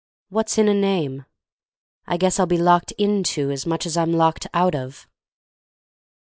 What's 0.29 0.57
in 0.57 0.67
a 0.67 0.73
name? 0.73 1.25
I 2.07 2.17
guess 2.17 2.39
I'll 2.39 2.47
be 2.47 2.57
locked 2.57 2.91
into 2.93 3.51
As 3.51 3.67
much 3.67 3.85
as 3.85 3.95
I'm 3.97 4.11
locked 4.13 4.47
out 4.51 4.73
of! 4.73 5.05